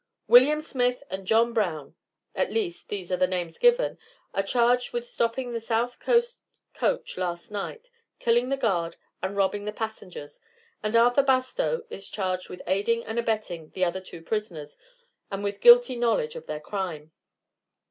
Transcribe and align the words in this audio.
"William 0.27 0.61
Smith 0.61 1.03
and 1.11 1.27
John 1.27 1.53
Brown 1.53 1.93
at 2.33 2.51
least, 2.51 2.89
these 2.89 3.11
are 3.11 3.17
the 3.17 3.27
names 3.27 3.59
given 3.59 3.99
are 4.33 4.41
charged 4.41 4.93
with 4.93 5.07
stopping 5.07 5.53
the 5.53 5.61
South 5.61 5.99
Coast 5.99 6.41
coach 6.73 7.19
last 7.19 7.51
night, 7.51 7.91
killing 8.17 8.49
the 8.49 8.57
guard, 8.57 8.97
and 9.21 9.37
robbing 9.37 9.65
the 9.65 9.71
passengers; 9.71 10.39
and 10.81 10.95
Arthur 10.95 11.21
Bastow 11.21 11.85
is 11.91 12.09
charged 12.09 12.49
with 12.49 12.63
aiding 12.65 13.05
and 13.05 13.19
abetting 13.19 13.69
the 13.75 13.85
other 13.85 14.01
two 14.01 14.23
prisoners, 14.23 14.75
and 15.29 15.43
with 15.43 15.61
guilty 15.61 15.95
knowledge 15.95 16.35
of 16.35 16.47
their 16.47 16.59
crime." 16.59 17.11